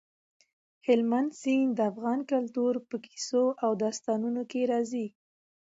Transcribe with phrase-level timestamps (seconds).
[0.87, 5.07] هلمند سیند د افغان کلتور په کیسو او داستانونو کې راځي.